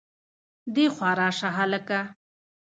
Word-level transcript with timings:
دېخوا 0.75 1.11
راشه 1.19 1.49
هلکه 1.57 2.01